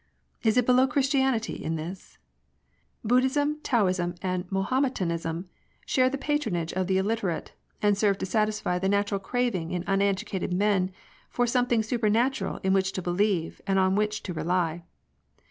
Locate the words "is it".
0.41-0.65